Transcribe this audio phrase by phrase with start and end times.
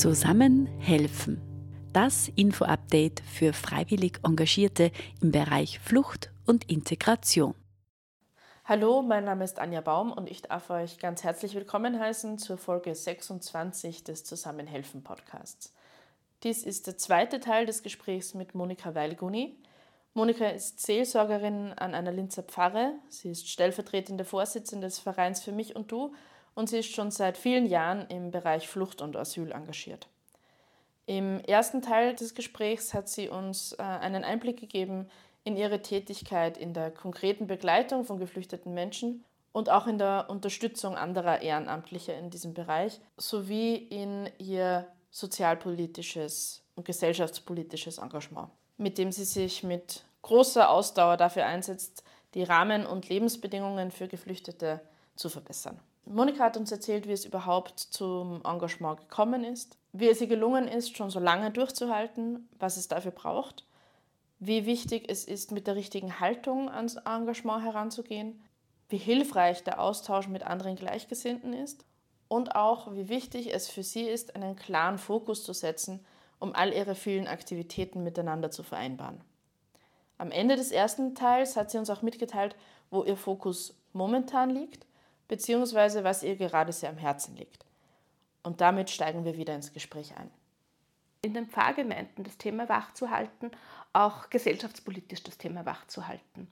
[0.00, 1.42] Zusammen helfen.
[1.92, 7.54] Das Info-Update für freiwillig Engagierte im Bereich Flucht und Integration.
[8.64, 12.56] Hallo, mein Name ist Anja Baum und ich darf euch ganz herzlich willkommen heißen zur
[12.56, 15.74] Folge 26 des Zusammenhelfen Podcasts.
[16.44, 19.58] Dies ist der zweite Teil des Gesprächs mit Monika Weilguni.
[20.14, 22.94] Monika ist Seelsorgerin an einer Linzer Pfarre.
[23.10, 26.14] Sie ist stellvertretende Vorsitzende des Vereins für mich und du
[26.54, 30.08] und sie ist schon seit vielen Jahren im Bereich Flucht und Asyl engagiert.
[31.06, 35.08] Im ersten Teil des Gesprächs hat sie uns äh, einen Einblick gegeben
[35.42, 40.96] in ihre Tätigkeit in der konkreten Begleitung von geflüchteten Menschen und auch in der Unterstützung
[40.96, 49.24] anderer Ehrenamtlicher in diesem Bereich sowie in ihr sozialpolitisches und gesellschaftspolitisches Engagement, mit dem sie
[49.24, 54.80] sich mit großer Ausdauer dafür einsetzt, die Rahmen- und Lebensbedingungen für Geflüchtete
[55.16, 55.80] zu verbessern.
[56.04, 60.66] Monika hat uns erzählt, wie es überhaupt zum Engagement gekommen ist, wie es ihr gelungen
[60.66, 63.64] ist, schon so lange durchzuhalten, was es dafür braucht,
[64.38, 68.40] wie wichtig es ist, mit der richtigen Haltung ans Engagement heranzugehen,
[68.88, 71.84] wie hilfreich der Austausch mit anderen Gleichgesinnten ist
[72.28, 76.04] und auch, wie wichtig es für sie ist, einen klaren Fokus zu setzen,
[76.38, 79.20] um all ihre vielen Aktivitäten miteinander zu vereinbaren.
[80.18, 82.56] Am Ende des ersten Teils hat sie uns auch mitgeteilt,
[82.90, 84.86] wo ihr Fokus momentan liegt
[85.30, 87.64] beziehungsweise was ihr gerade sehr am Herzen liegt.
[88.42, 90.28] Und damit steigen wir wieder ins Gespräch ein.
[91.22, 93.52] In den Pfarrgemeinden das Thema wachzuhalten,
[93.92, 96.48] auch gesellschaftspolitisch das Thema wachzuhalten.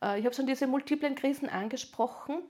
[0.00, 2.40] Äh, ich habe schon diese multiplen Krisen angesprochen.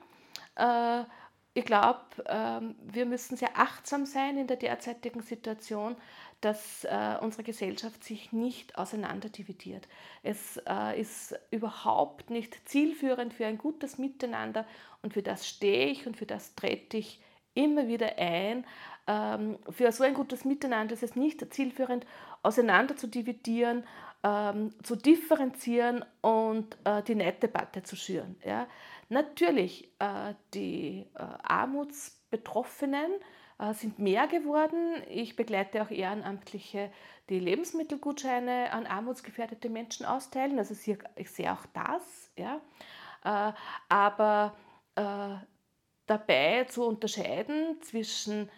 [1.53, 5.97] Ich glaube, ähm, wir müssen sehr achtsam sein in der derzeitigen Situation,
[6.41, 9.89] dass äh, unsere Gesellschaft sich nicht auseinanderdividiert.
[10.23, 14.65] Es äh, ist überhaupt nicht zielführend für ein gutes Miteinander
[15.03, 17.21] und für das stehe ich und für das trete ich
[17.55, 18.65] immer wieder ein.
[19.07, 22.07] Ähm, für so ein gutes Miteinander ist es nicht zielführend,
[22.43, 23.85] auseinander zu dividieren,
[24.23, 28.37] ähm, zu differenzieren und äh, die Neiddebatte zu schüren.
[29.13, 33.11] Natürlich, äh, die äh, Armutsbetroffenen
[33.59, 35.03] äh, sind mehr geworden.
[35.09, 36.93] Ich begleite auch Ehrenamtliche,
[37.29, 40.61] die Lebensmittelgutscheine an armutsgefährdete Menschen austeilen.
[40.61, 40.75] Also
[41.17, 42.31] ich sehe auch das.
[42.37, 42.61] Ja.
[43.89, 44.57] Aber
[46.07, 48.51] dabei zu unterscheiden zwischen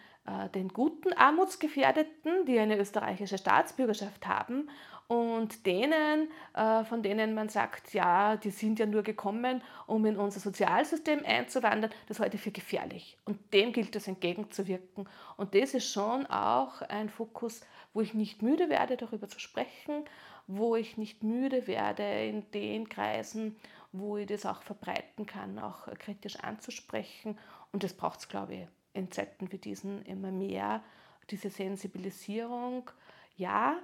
[0.55, 4.69] den guten Armutsgefährdeten, die eine österreichische Staatsbürgerschaft haben,
[5.07, 10.17] und denen, äh, von denen man sagt, ja, die sind ja nur gekommen, um in
[10.17, 13.17] unser Sozialsystem einzuwandern, das halte ich für gefährlich.
[13.25, 15.07] Und dem gilt es entgegenzuwirken.
[15.37, 17.61] Und das ist schon auch ein Fokus,
[17.93, 20.05] wo ich nicht müde werde, darüber zu sprechen,
[20.47, 23.57] wo ich nicht müde werde, in den Kreisen,
[23.91, 27.37] wo ich das auch verbreiten kann, auch kritisch anzusprechen.
[27.71, 30.83] Und das braucht es, glaube ich, in Zeiten wie diesen immer mehr,
[31.29, 32.89] diese Sensibilisierung.
[33.35, 33.79] Ja,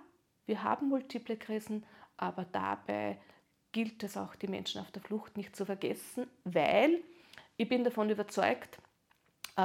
[0.46, 1.86] wir haben multiple Krisen,
[2.18, 3.20] aber dabei
[3.72, 7.04] gilt es auch, die Menschen auf der Flucht nicht zu vergessen, weil
[7.58, 8.80] ich bin davon überzeugt,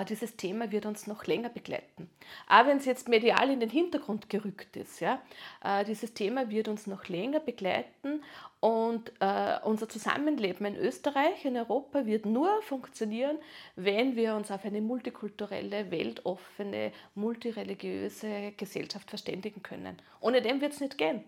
[0.03, 2.10] dieses Thema wird uns noch länger begleiten.
[2.49, 5.21] Aber wenn es jetzt medial in den Hintergrund gerückt ist, ja,
[5.62, 8.22] äh, dieses Thema wird uns noch länger begleiten
[8.60, 13.38] und äh, unser Zusammenleben in Österreich, in Europa wird nur funktionieren,
[13.77, 19.99] wenn wir uns auf eine multikulturelle, weltoffene, multireligiöse Gesellschaft verständigen können.
[20.21, 21.25] Ohne dem wird es nicht gehen.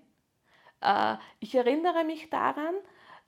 [1.41, 2.75] Ich erinnere mich daran,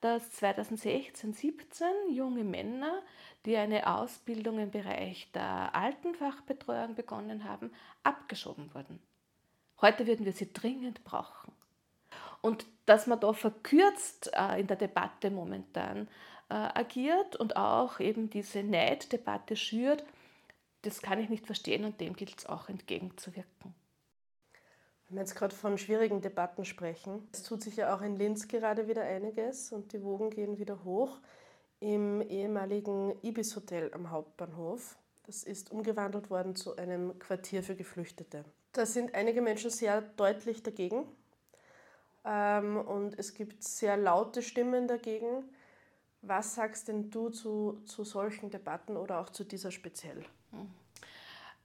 [0.00, 3.03] dass 2016, 17 junge Männer,
[3.44, 7.72] die eine Ausbildung im Bereich der Altenfachbetreuung begonnen haben,
[8.03, 9.00] abgeschoben wurden.
[9.81, 11.53] Heute würden wir sie dringend brauchen.
[12.41, 16.09] Und dass man da verkürzt äh, in der Debatte momentan
[16.48, 20.04] äh, agiert und auch eben diese Neiddebatte schürt,
[20.82, 23.75] das kann ich nicht verstehen und dem gilt es auch entgegenzuwirken.
[25.08, 28.46] Wenn wir jetzt gerade von schwierigen Debatten sprechen, es tut sich ja auch in Linz
[28.46, 31.19] gerade wieder einiges und die Wogen gehen wieder hoch.
[31.80, 34.98] Im ehemaligen Ibis Hotel am Hauptbahnhof.
[35.24, 38.44] Das ist umgewandelt worden zu einem Quartier für Geflüchtete.
[38.72, 41.06] Da sind einige Menschen sehr deutlich dagegen
[42.27, 45.44] ähm, und es gibt sehr laute Stimmen dagegen.
[46.21, 50.22] Was sagst denn du zu, zu solchen Debatten oder auch zu dieser speziell?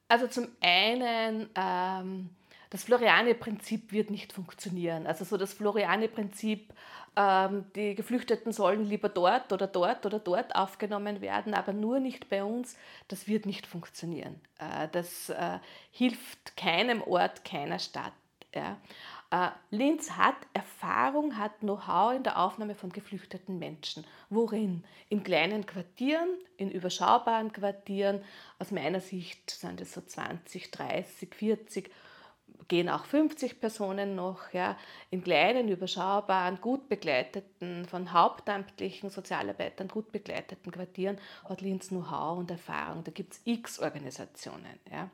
[0.07, 2.29] Also zum einen ähm,
[2.73, 5.05] das Floriane-Prinzip wird nicht funktionieren.
[5.05, 6.73] Also so das Floriane-Prinzip,
[7.15, 12.29] ähm, die Geflüchteten sollen lieber dort oder dort oder dort aufgenommen werden, aber nur nicht
[12.29, 12.75] bei uns,
[13.09, 14.41] das wird nicht funktionieren.
[14.57, 15.59] Äh, das äh,
[15.91, 18.13] hilft keinem Ort, keiner Stadt.
[18.55, 18.77] Ja.
[19.29, 24.03] Äh, Linz hat Erfahrung, hat Know-how in der Aufnahme von geflüchteten Menschen.
[24.31, 24.83] Worin?
[25.09, 28.23] In kleinen Quartieren, in überschaubaren Quartieren.
[28.57, 31.91] Aus meiner Sicht sind es so 20, 30, 40
[32.67, 34.77] gehen auch 50 Personen noch, ja,
[35.11, 41.17] in kleinen, überschaubaren, gut begleiteten, von hauptamtlichen Sozialarbeitern gut begleiteten Quartieren
[41.47, 43.03] hat Linz Know-how und Erfahrung.
[43.03, 44.79] Da gibt es x Organisationen.
[44.91, 45.09] Ja.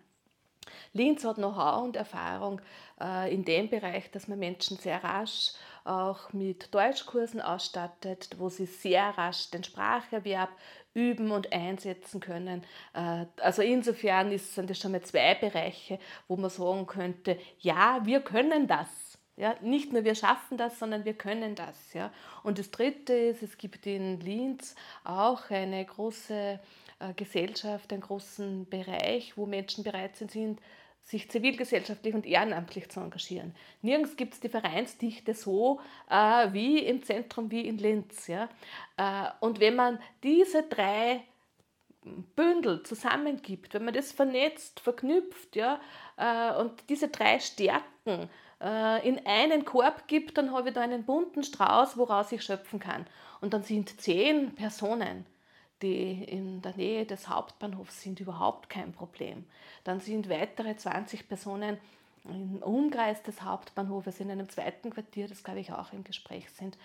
[0.93, 2.61] Linz hat Know-how und Erfahrung
[3.01, 5.53] äh, in dem Bereich, dass man Menschen sehr rasch
[5.85, 10.49] auch mit Deutschkursen ausstattet, wo sie sehr rasch den Spracherwerb
[10.93, 12.63] üben und einsetzen können.
[12.93, 18.21] Äh, also insofern sind das schon mal zwei Bereiche, wo man sagen könnte, ja, wir
[18.21, 18.87] können das.
[19.37, 21.93] Ja, nicht nur wir schaffen das, sondern wir können das.
[21.93, 22.11] Ja.
[22.43, 24.75] Und das Dritte ist, es gibt in Linz
[25.05, 26.59] auch eine große
[26.99, 30.59] äh, Gesellschaft, einen großen Bereich, wo Menschen bereit sind,
[31.09, 33.55] sich zivilgesellschaftlich und ehrenamtlich zu engagieren.
[33.81, 38.27] Nirgends gibt es die Vereinsdichte so äh, wie im Zentrum, wie in Linz.
[38.27, 38.47] Ja?
[38.95, 41.23] Äh, und wenn man diese drei
[42.35, 45.81] Bündel zusammengibt, wenn man das vernetzt, verknüpft ja,
[46.15, 48.29] äh, und diese drei Stärken
[48.61, 52.79] äh, in einen Korb gibt, dann habe ich da einen bunten Strauß, woraus ich schöpfen
[52.79, 53.07] kann.
[53.41, 55.25] Und dann sind zehn Personen
[55.81, 59.45] die in der Nähe des Hauptbahnhofs sind, überhaupt kein Problem.
[59.83, 61.77] Dann sind weitere 20 Personen
[62.25, 66.77] im Umkreis des Hauptbahnhofes in einem zweiten Quartier, das glaube ich auch im Gespräch sind.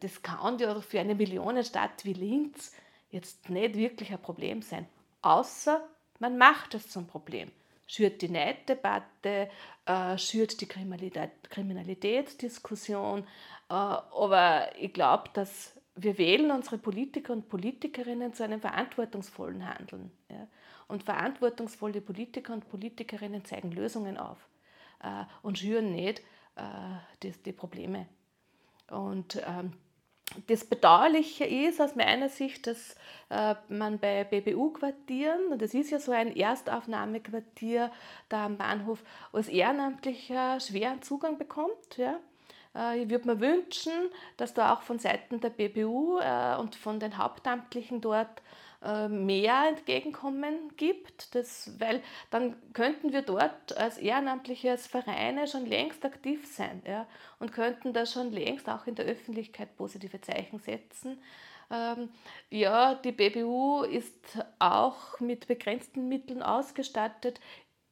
[0.00, 2.72] Das kann ja für eine Millionenstadt wie Linz
[3.10, 4.86] jetzt nicht wirklich ein Problem sein,
[5.22, 5.86] außer
[6.18, 7.50] man macht es zum Problem.
[7.86, 9.50] Schürt die Neiddebatte,
[9.84, 13.26] äh, schürt die Kriminalität, Kriminalitätsdiskussion,
[13.68, 20.10] äh, aber ich glaube, dass wir wählen unsere Politiker und Politikerinnen zu einem verantwortungsvollen Handeln.
[20.28, 20.46] Ja?
[20.88, 24.38] Und verantwortungsvolle Politiker und Politikerinnen zeigen Lösungen auf
[25.02, 26.20] äh, und schüren nicht
[26.56, 26.62] äh,
[27.22, 28.06] die, die, Probleme.
[28.90, 29.72] Und ähm,
[30.46, 32.96] das Bedauerliche ist aus meiner Sicht, dass
[33.30, 37.90] äh, man bei BBU-Quartieren, und das ist ja so ein Erstaufnahmequartier
[38.28, 41.96] da am Bahnhof, als Ehrenamtlicher schweren Zugang bekommt.
[41.96, 42.20] Ja?
[42.74, 43.92] Äh, ich würde mir wünschen,
[44.36, 48.42] dass da auch von Seiten der BBU äh, und von den Hauptamtlichen dort
[48.82, 56.04] äh, mehr Entgegenkommen gibt, das, weil dann könnten wir dort als ehrenamtliche Vereine schon längst
[56.04, 57.06] aktiv sein ja,
[57.38, 61.20] und könnten da schon längst auch in der Öffentlichkeit positive Zeichen setzen.
[61.70, 62.08] Ähm,
[62.48, 67.38] ja, die BBU ist auch mit begrenzten Mitteln ausgestattet.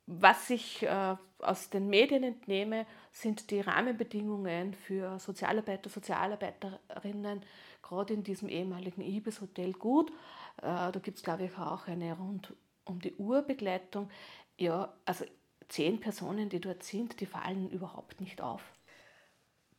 [0.06, 2.86] Was ich äh, aus den Medien entnehme,
[3.20, 7.43] sind die Rahmenbedingungen für Sozialarbeiter, Sozialarbeiterinnen,
[7.82, 10.11] gerade in diesem ehemaligen Ibis-Hotel gut.
[10.59, 12.55] Äh, da gibt es, glaube ich, auch eine rund
[12.85, 14.09] um die Uhr Begleitung.
[14.56, 15.25] Ja, also
[15.69, 18.62] zehn Personen, die dort sind, die fallen überhaupt nicht auf.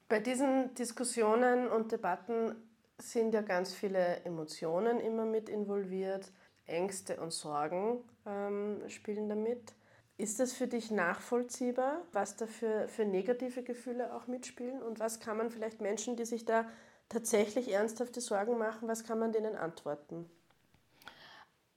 [0.07, 2.55] Bei diesen Diskussionen und Debatten
[2.97, 6.31] sind ja ganz viele Emotionen immer mit involviert.
[6.65, 9.73] Ängste und Sorgen ähm, spielen damit.
[10.19, 14.83] Ist das für dich nachvollziehbar, was da für, für negative Gefühle auch mitspielen?
[14.83, 16.65] Und was kann man vielleicht Menschen, die sich da
[17.07, 20.29] tatsächlich ernsthafte Sorgen machen, was kann man denen antworten?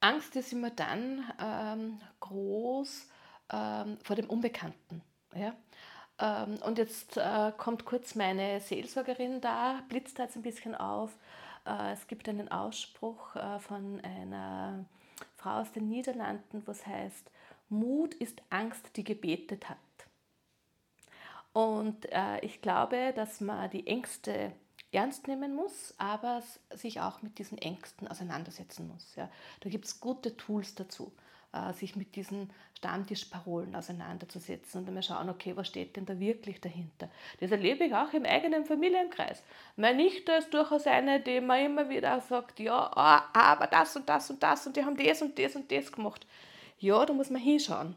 [0.01, 3.07] Angst ist immer dann ähm, groß
[3.49, 5.01] ähm, vor dem Unbekannten.
[5.33, 5.55] Ja?
[6.19, 11.11] Ähm, und jetzt äh, kommt kurz meine Seelsorgerin da, blitzt da jetzt ein bisschen auf.
[11.65, 14.83] Äh, es gibt einen Ausspruch äh, von einer
[15.37, 17.31] Frau aus den Niederlanden, was heißt,
[17.73, 19.77] Mut ist Angst, die gebetet hat.
[21.53, 24.53] Und äh, ich glaube, dass man die Ängste
[24.91, 29.15] ernst nehmen muss, aber sich auch mit diesen Ängsten auseinandersetzen muss.
[29.15, 29.29] Ja.
[29.61, 31.11] Da gibt es gute Tools dazu,
[31.51, 36.19] äh, sich mit diesen Stammtischparolen auseinanderzusetzen und dann mal schauen, okay, was steht denn da
[36.19, 37.09] wirklich dahinter.
[37.39, 39.43] Das erlebe ich auch im eigenen Familienkreis.
[39.75, 44.09] Meine Nichte ist durchaus eine, die mir immer wieder sagt, ja, ah, aber das und
[44.09, 46.25] das und das und die haben das und das und das gemacht
[46.79, 47.95] ja, da muss man hinschauen.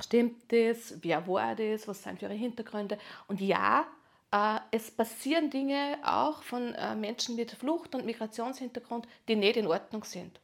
[0.00, 0.94] Stimmt das?
[1.02, 1.86] Wer war das?
[1.86, 2.98] Was sind für ihre Hintergründe?
[3.28, 3.86] Und ja,
[4.32, 9.66] äh, es passieren Dinge auch von äh, Menschen mit Flucht- und Migrationshintergrund, die nicht in
[9.66, 10.40] Ordnung sind.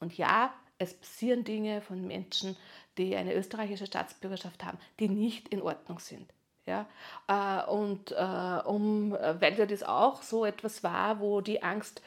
[0.00, 2.56] Und ja, es passieren Dinge von Menschen,
[2.98, 6.32] die eine österreichische Staatsbürgerschaft haben, die nicht in Ordnung sind.
[6.66, 6.86] Ja?
[7.26, 12.02] Äh, und äh, um, äh, weil ja das auch so etwas war, wo die Angst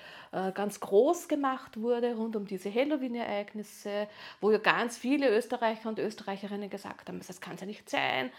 [0.53, 4.09] ganz groß gemacht wurde rund um diese Halloween-Ereignisse,
[4.41, 8.29] wo ja ganz viele Österreicher und Österreicherinnen gesagt haben, das kann ja nicht sein,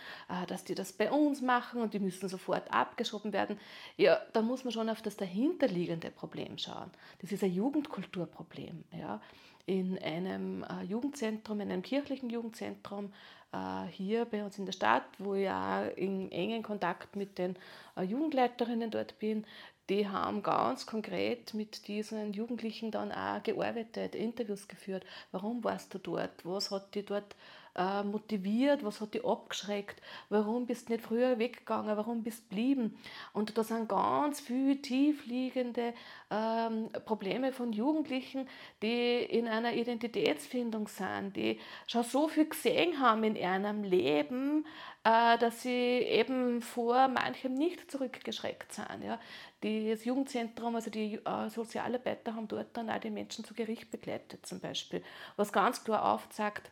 [0.46, 3.58] dass die das bei uns machen und die müssen sofort abgeschoben werden.
[3.96, 6.90] Ja, da muss man schon auf das dahinterliegende Problem schauen.
[7.22, 8.84] Das ist ein Jugendkulturproblem.
[8.92, 9.22] Ja?
[9.66, 13.12] In einem Jugendzentrum, in einem kirchlichen Jugendzentrum
[13.52, 17.56] äh, hier bei uns in der Stadt, wo ich auch in engen Kontakt mit den
[17.96, 19.44] äh, Jugendleiterinnen dort bin,
[19.88, 25.04] die haben ganz konkret mit diesen Jugendlichen dann auch gearbeitet, Interviews geführt.
[25.30, 26.44] Warum warst du dort?
[26.44, 27.36] Was hat die dort
[27.76, 32.48] äh, motiviert, was hat die abgeschreckt, warum bist du nicht früher weggegangen, warum bist du
[32.48, 32.98] geblieben.
[33.32, 35.94] Und da sind ganz viele tiefliegende
[36.30, 38.48] ähm, Probleme von Jugendlichen,
[38.82, 44.64] die in einer Identitätsfindung sind, die schon so viel gesehen haben in ihrem Leben,
[45.04, 49.04] äh, dass sie eben vor manchem nicht zurückgeschreckt sind.
[49.04, 49.20] Ja.
[49.60, 54.44] Das Jugendzentrum, also die äh, Sozialarbeiter haben dort dann auch die Menschen zu Gericht begleitet
[54.46, 55.02] zum Beispiel,
[55.36, 56.70] was ganz klar aufzeigt,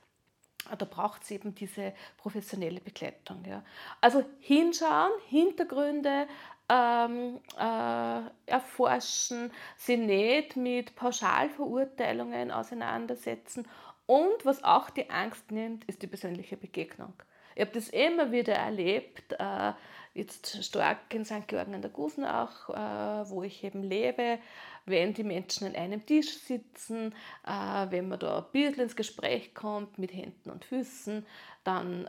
[0.79, 3.45] da braucht es eben diese professionelle Begleitung.
[3.47, 3.63] Ja.
[4.01, 6.27] Also hinschauen, Hintergründe
[6.69, 13.67] ähm, äh, erforschen, sie nicht mit Pauschalverurteilungen auseinandersetzen
[14.07, 17.15] und was auch die Angst nimmt, ist die persönliche Begegnung.
[17.55, 19.73] Ich habe das immer wieder erlebt, äh,
[20.15, 21.47] jetzt stark in St.
[21.49, 24.39] Georgen an der Gusenach, äh, wo ich eben lebe,
[24.87, 27.15] wenn die Menschen an einem Tisch sitzen,
[27.47, 31.27] äh, wenn man da ein bisschen ins Gespräch kommt mit Händen und Füßen,
[31.65, 32.09] dann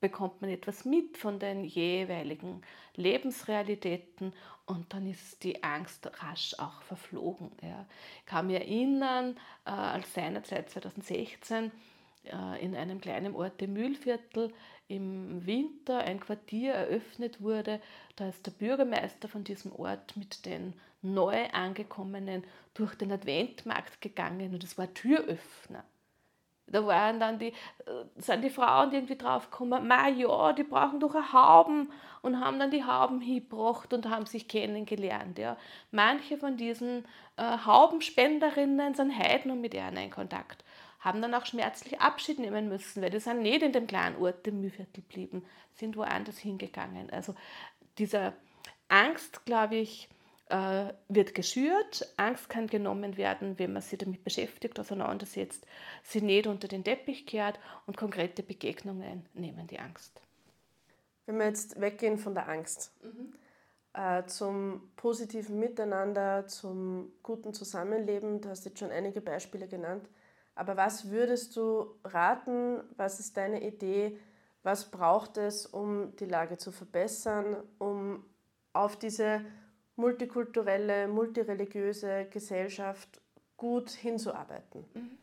[0.00, 2.60] bekommt man etwas mit von den jeweiligen
[2.96, 4.34] Lebensrealitäten
[4.66, 7.50] und dann ist die Angst rasch auch verflogen.
[7.62, 7.86] Ja.
[8.18, 11.70] Ich kann mich erinnern, als seinerzeit 2016
[12.60, 14.52] in einem kleinen Ort im Mühlviertel
[14.88, 17.80] im Winter ein Quartier eröffnet wurde.
[18.16, 24.54] Da ist der Bürgermeister von diesem Ort mit den neu angekommenen durch den Adventmarkt gegangen
[24.54, 25.84] und es war Türöffner.
[26.68, 31.14] Da waren dann die, äh, sind die Frauen irgendwie draufgekommen, ma ja, die brauchen doch
[31.14, 31.90] eine Hauben
[32.22, 35.38] und haben dann die Hauben hingebracht und haben sich kennengelernt.
[35.38, 35.56] Ja.
[35.90, 37.04] Manche von diesen
[37.36, 40.64] äh, Haubenspenderinnen sind heute noch mit ihnen in Kontakt
[41.02, 44.46] haben dann auch schmerzlich Abschied nehmen müssen, weil die sind nicht in dem kleinen Ort
[44.46, 45.44] im Mühlviertel geblieben,
[45.74, 47.10] sind woanders hingegangen.
[47.10, 47.34] Also
[47.98, 48.32] diese
[48.88, 50.08] Angst, glaube ich,
[50.48, 52.08] äh, wird geschürt.
[52.16, 55.66] Angst kann genommen werden, wenn man sich damit beschäftigt, auseinandersetzt,
[56.04, 60.20] sie nicht unter den Teppich kehrt und konkrete Begegnungen nehmen die Angst.
[61.26, 63.34] Wenn wir jetzt weggehen von der Angst mhm.
[63.94, 70.06] äh, zum positiven Miteinander, zum guten Zusammenleben, du hast jetzt schon einige Beispiele genannt,
[70.54, 72.82] aber was würdest du raten?
[72.96, 74.18] Was ist deine Idee?
[74.62, 78.24] Was braucht es, um die Lage zu verbessern, um
[78.72, 79.44] auf diese
[79.96, 83.20] multikulturelle, multireligiöse Gesellschaft
[83.56, 84.84] gut hinzuarbeiten?
[84.94, 85.18] Mhm.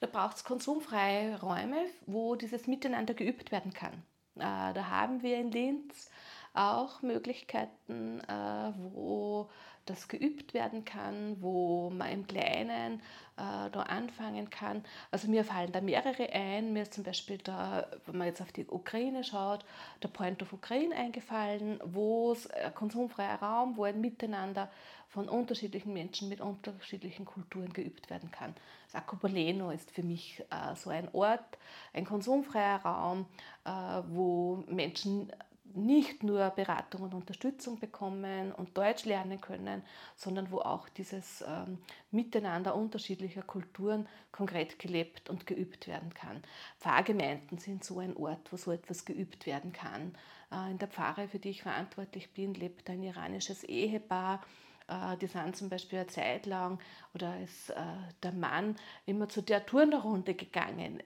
[0.00, 3.94] Da braucht es konsumfreie Räume, wo dieses Miteinander geübt werden kann.
[4.36, 6.10] Äh, da haben wir in Linz
[6.52, 9.48] auch Möglichkeiten, äh, wo
[9.86, 13.00] das geübt werden kann, wo man im Kleinen
[13.36, 14.84] äh, da anfangen kann.
[15.10, 16.72] Also mir fallen da mehrere ein.
[16.72, 19.64] Mir ist zum Beispiel da, wenn man jetzt auf die Ukraine schaut,
[20.02, 24.70] der Point of Ukraine eingefallen, wo es ein konsumfreier Raum, wo ein Miteinander
[25.08, 28.54] von unterschiedlichen Menschen mit unterschiedlichen Kulturen geübt werden kann.
[28.88, 31.58] Sacopoleno ist für mich äh, so ein Ort,
[31.92, 33.26] ein konsumfreier Raum,
[33.64, 33.70] äh,
[34.08, 35.32] wo Menschen
[35.74, 39.82] nicht nur Beratung und Unterstützung bekommen und Deutsch lernen können,
[40.14, 41.78] sondern wo auch dieses ähm,
[42.10, 46.42] Miteinander unterschiedlicher Kulturen konkret gelebt und geübt werden kann.
[46.78, 50.14] Pfarrgemeinden sind so ein Ort, wo so etwas geübt werden kann.
[50.50, 54.40] Äh, in der Pfarre, für die ich verantwortlich bin, lebt ein iranisches Ehepaar.
[54.88, 56.78] Äh, die sind zum Beispiel eine Zeit lang
[57.14, 57.74] oder ist äh,
[58.22, 61.02] der Mann immer zu der Turnerrunde gegangen.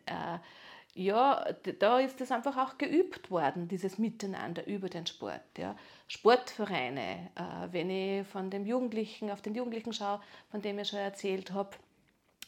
[0.94, 1.44] Ja,
[1.78, 5.40] da ist es einfach auch geübt worden, dieses Miteinander über den Sport.
[5.56, 5.76] Ja.
[6.08, 10.20] Sportvereine, äh, wenn ich von dem Jugendlichen, auf den Jugendlichen schaue,
[10.50, 11.70] von dem ich schon erzählt habe,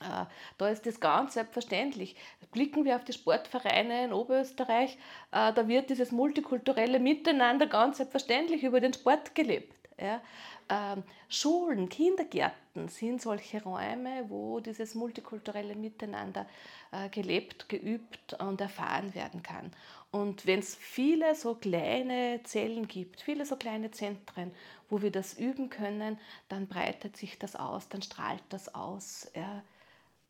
[0.01, 0.27] äh,
[0.59, 2.17] da ist das ganz selbstverständlich.
[2.51, 4.99] Blicken wir auf die Sportvereine in Oberösterreich,
[5.31, 9.82] äh, da wird dieses multikulturelle Miteinander ganz selbstverständlich über den Sport gelebt.
[10.03, 10.21] Ja.
[10.69, 16.47] Ähm, Schulen, Kindergärten sind solche Räume, wo dieses multikulturelle Miteinander
[16.91, 19.71] äh, gelebt, geübt und erfahren werden kann.
[20.11, 24.51] Und wenn es viele so kleine Zellen gibt, viele so kleine Zentren,
[24.91, 26.19] wo wir das üben können,
[26.49, 29.31] dann breitet sich das aus, dann strahlt das aus.
[29.35, 29.63] Ja.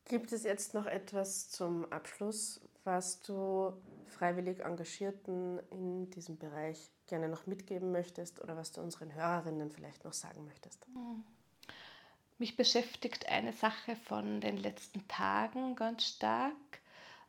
[0.04, 3.72] Gibt es jetzt noch etwas zum Abschluss, was du
[4.08, 6.78] freiwillig Engagierten in diesem Bereich
[7.12, 10.86] gerne noch mitgeben möchtest oder was du unseren Hörerinnen vielleicht noch sagen möchtest?
[10.94, 11.22] Hm.
[12.38, 16.54] Mich beschäftigt eine Sache von den letzten Tagen ganz stark.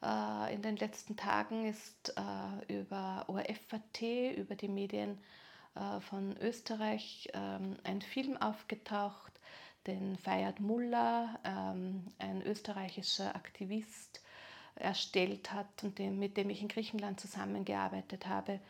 [0.01, 4.01] Äh, in den letzten Tagen ist äh, über ORF.at,
[4.37, 5.19] über die Medien
[5.75, 9.33] äh, von Österreich, ähm, ein Film aufgetaucht,
[9.85, 14.21] den Fayad Mullah, ähm, ein österreichischer Aktivist,
[14.75, 18.61] erstellt hat und mit dem ich in Griechenland zusammengearbeitet habe.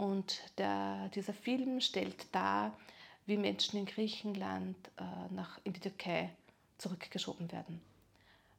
[0.00, 2.74] Und der, dieser Film stellt dar,
[3.26, 6.34] wie Menschen in Griechenland äh, nach, in die Türkei
[6.78, 7.82] zurückgeschoben werden.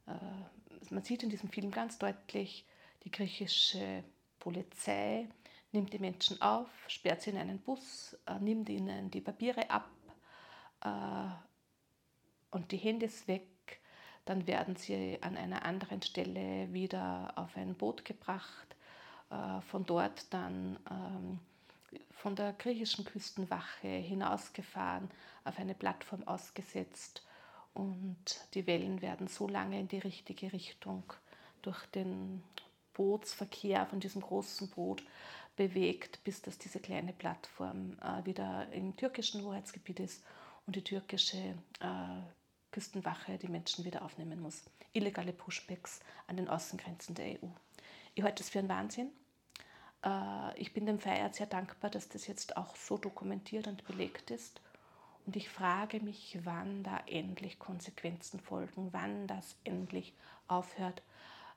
[0.06, 2.64] Äh, man sieht in diesem Film ganz deutlich
[3.02, 4.04] Die griechische
[4.38, 5.26] Polizei
[5.72, 9.90] nimmt die Menschen auf, sperrt sie in einen Bus, äh, nimmt ihnen die Papiere ab
[10.84, 11.26] äh,
[12.52, 13.80] und die Handys weg.
[14.26, 18.76] Dann werden sie an einer anderen Stelle wieder auf ein Boot gebracht,
[19.32, 21.40] äh, von dort dann ähm,
[22.10, 25.10] von der griechischen Küstenwache hinausgefahren,
[25.44, 27.26] auf eine Plattform ausgesetzt
[27.74, 28.16] und
[28.54, 31.04] die Wellen werden so lange in die richtige Richtung
[31.62, 32.42] durch den
[32.94, 35.02] Bootsverkehr von diesem großen Boot
[35.56, 40.22] bewegt, bis dass diese kleine Plattform äh, wieder im türkischen Hoheitsgebiet ist
[40.66, 42.22] und die türkische äh,
[42.70, 44.64] Küstenwache die Menschen wieder aufnehmen muss.
[44.92, 47.48] Illegale Pushbacks an den Außengrenzen der EU.
[48.14, 49.10] Ich halte das für einen Wahnsinn.
[50.04, 54.30] Äh, ich bin dem Feiert sehr dankbar, dass das jetzt auch so dokumentiert und belegt
[54.30, 54.60] ist.
[55.26, 60.14] Und ich frage mich, wann da endlich Konsequenzen folgen, wann das endlich
[60.48, 61.02] aufhört.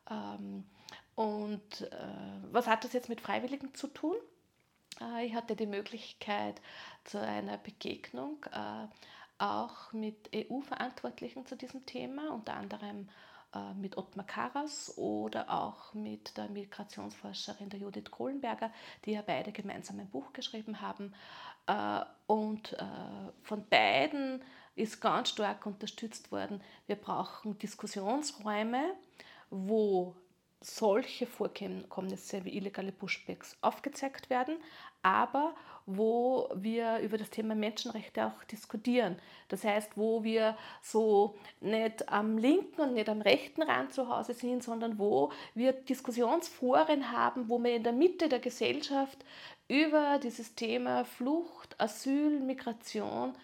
[0.09, 0.65] Ähm,
[1.15, 2.07] und äh,
[2.51, 4.15] was hat das jetzt mit Freiwilligen zu tun?
[5.01, 6.61] Äh, ich hatte die Möglichkeit
[7.03, 8.45] zu einer Begegnung
[9.37, 13.11] auch mit EU-Verantwortlichen zu diesem Thema, unter anderem äh,
[13.75, 18.71] mit Ottmar Karas oder auch mit der Migrationsforscherin der Judith Kohlenberger,
[19.05, 21.13] die ja beide gemeinsam ein Buch geschrieben haben.
[21.67, 22.85] Äh, und äh,
[23.43, 24.41] von beiden
[24.75, 28.93] ist ganz stark unterstützt worden, wir brauchen Diskussionsräume,
[29.49, 30.15] wo
[30.65, 34.57] solche Vorkommnisse wie illegale Pushbacks aufgezeigt werden,
[35.03, 35.53] aber
[35.85, 39.17] wo wir über das Thema Menschenrechte auch diskutieren.
[39.49, 44.33] Das heißt, wo wir so nicht am linken und nicht am rechten Rand zu Hause
[44.33, 49.23] sind, sondern wo wir Diskussionsforen haben, wo wir in der Mitte der Gesellschaft
[49.67, 53.35] über dieses Thema Flucht, Asyl, Migration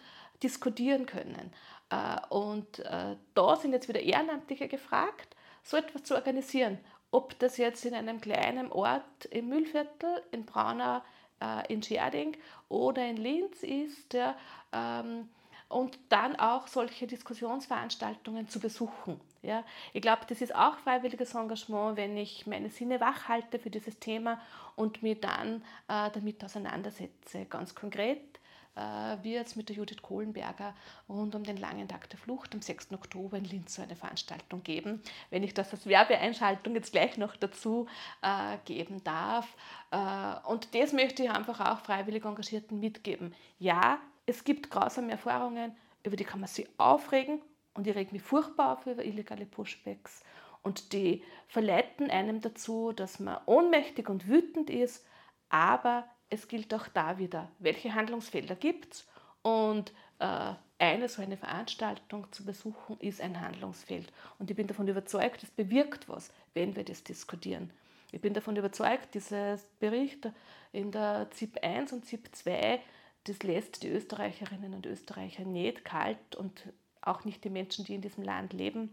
[0.41, 1.53] diskutieren können.
[1.91, 6.79] Äh, und äh, da sind jetzt wieder Ehrenamtliche gefragt, so etwas zu organisieren.
[7.11, 11.01] Ob das jetzt in einem kleinen Ort im Müllviertel, in Braunau,
[11.41, 12.37] äh, in Scherding
[12.69, 14.13] oder in Linz ist.
[14.13, 14.35] Ja,
[14.71, 15.29] ähm,
[15.71, 19.19] und dann auch solche Diskussionsveranstaltungen zu besuchen.
[19.41, 19.63] Ja.
[19.93, 23.97] Ich glaube, das ist auch freiwilliges Engagement, wenn ich meine Sinne wach halte für dieses
[23.99, 24.39] Thema
[24.75, 27.45] und mich dann äh, damit auseinandersetze.
[27.45, 28.30] Ganz konkret
[28.75, 30.73] äh, wie jetzt mit der Judith Kohlenberger
[31.09, 32.93] rund um den langen Tag der Flucht am 6.
[32.93, 35.01] Oktober in Linz so eine Veranstaltung geben.
[35.29, 37.87] Wenn ich das als Werbeeinschaltung jetzt gleich noch dazu
[38.21, 39.47] äh, geben darf.
[39.91, 43.33] Äh, und das möchte ich einfach auch freiwillig Engagierten mitgeben.
[43.59, 47.41] Ja, es gibt grausame Erfahrungen, über die kann man sich aufregen
[47.73, 50.23] und ich rege mich furchtbar auf über illegale Pushbacks.
[50.63, 55.05] Und die verleiten einem dazu, dass man ohnmächtig und wütend ist,
[55.49, 59.07] aber es gilt auch da wieder, welche Handlungsfelder gibt es
[59.43, 64.11] und äh, eine so eine Veranstaltung zu besuchen ist ein Handlungsfeld.
[64.39, 67.71] Und ich bin davon überzeugt, es bewirkt was, wenn wir das diskutieren.
[68.11, 70.29] Ich bin davon überzeugt, dieser Bericht
[70.71, 72.79] in der ZIP 1 und ZIP 2,
[73.25, 76.63] das lässt die Österreicherinnen und Österreicher nicht kalt und
[77.01, 78.89] auch nicht die Menschen, die in diesem Land leben.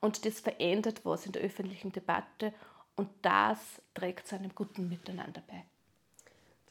[0.00, 2.52] Und das verändert was in der öffentlichen Debatte
[2.96, 5.64] und das trägt zu einem guten Miteinander bei.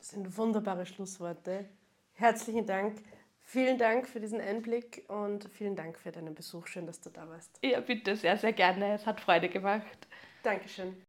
[0.04, 1.64] Das sind wunderbare Schlussworte.
[2.12, 3.02] Herzlichen Dank.
[3.40, 6.68] Vielen Dank für diesen Einblick und vielen Dank für deinen Besuch.
[6.68, 7.58] Schön, dass du da warst.
[7.64, 8.96] Ja, bitte, sehr, sehr gerne.
[8.96, 10.10] Es hat Freude gemacht.
[10.44, 11.02] Dankeschön.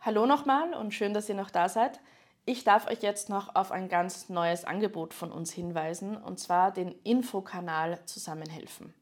[0.00, 2.00] Hallo nochmal und schön, dass ihr noch da seid.
[2.46, 6.72] Ich darf euch jetzt noch auf ein ganz neues Angebot von uns hinweisen, und zwar
[6.72, 8.94] den Infokanal Zusammenhelfen.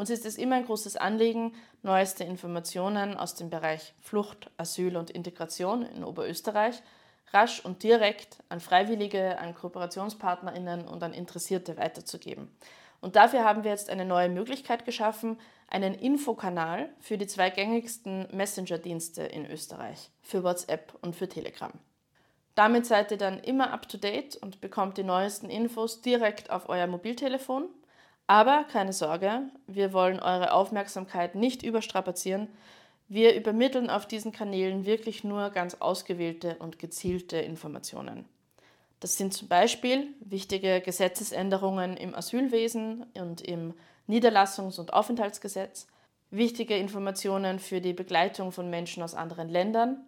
[0.00, 5.10] Uns ist es immer ein großes Anliegen, neueste Informationen aus dem Bereich Flucht, Asyl und
[5.10, 6.82] Integration in Oberösterreich
[7.34, 12.50] rasch und direkt an Freiwillige, an Kooperationspartnerinnen und an Interessierte weiterzugeben.
[13.02, 18.26] Und dafür haben wir jetzt eine neue Möglichkeit geschaffen, einen Infokanal für die zwei gängigsten
[18.34, 21.72] Messenger-Dienste in Österreich, für WhatsApp und für Telegram.
[22.54, 27.68] Damit seid ihr dann immer up-to-date und bekommt die neuesten Infos direkt auf euer Mobiltelefon
[28.30, 32.46] aber keine Sorge, wir wollen eure Aufmerksamkeit nicht überstrapazieren.
[33.08, 38.24] Wir übermitteln auf diesen Kanälen wirklich nur ganz ausgewählte und gezielte Informationen.
[39.00, 43.74] Das sind zum Beispiel wichtige Gesetzesänderungen im Asylwesen und im
[44.08, 45.88] Niederlassungs- und Aufenthaltsgesetz,
[46.30, 50.04] wichtige Informationen für die Begleitung von Menschen aus anderen Ländern,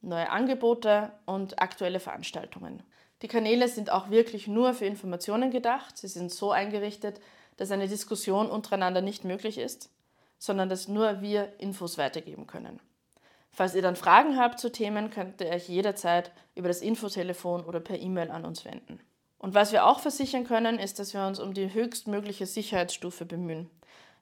[0.00, 2.84] neue Angebote und aktuelle Veranstaltungen.
[3.22, 5.98] Die Kanäle sind auch wirklich nur für Informationen gedacht.
[5.98, 7.20] Sie sind so eingerichtet,
[7.58, 9.90] dass eine Diskussion untereinander nicht möglich ist,
[10.38, 12.80] sondern dass nur wir Infos weitergeben können.
[13.50, 17.80] Falls ihr dann Fragen habt zu Themen, könnt ihr euch jederzeit über das Infotelefon oder
[17.80, 19.00] per E-Mail an uns wenden.
[19.38, 23.68] Und was wir auch versichern können, ist, dass wir uns um die höchstmögliche Sicherheitsstufe bemühen.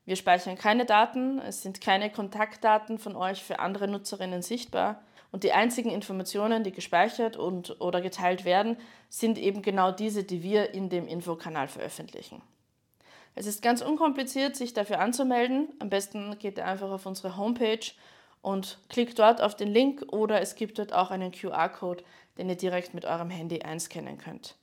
[0.04, 5.42] Wir speichern keine Daten, es sind keine Kontaktdaten von euch für andere Nutzerinnen sichtbar und
[5.42, 8.76] die einzigen Informationen, die gespeichert und oder geteilt werden,
[9.08, 12.40] sind eben genau diese, die wir in dem Infokanal veröffentlichen.
[13.38, 15.68] Es ist ganz unkompliziert, sich dafür anzumelden.
[15.78, 17.92] Am besten geht ihr einfach auf unsere Homepage
[18.40, 22.02] und klickt dort auf den Link oder es gibt dort auch einen QR-Code,
[22.38, 24.56] den ihr direkt mit eurem Handy einscannen könnt.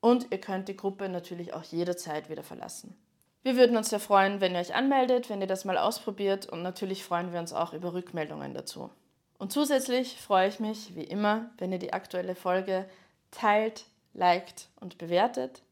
[0.00, 2.96] Und ihr könnt die Gruppe natürlich auch jederzeit wieder verlassen.
[3.42, 6.62] Wir würden uns sehr freuen, wenn ihr euch anmeldet, wenn ihr das mal ausprobiert und
[6.62, 8.90] natürlich freuen wir uns auch über Rückmeldungen dazu.
[9.38, 12.88] Und zusätzlich freue ich mich, wie immer, wenn ihr die aktuelle Folge
[13.32, 15.62] teilt, liked und bewertet.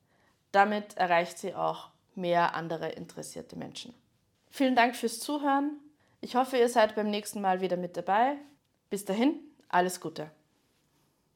[0.50, 3.94] Damit erreicht sie auch mehr andere interessierte Menschen.
[4.50, 5.78] Vielen Dank fürs Zuhören.
[6.20, 8.36] Ich hoffe, ihr seid beim nächsten Mal wieder mit dabei.
[8.90, 10.30] Bis dahin, alles Gute.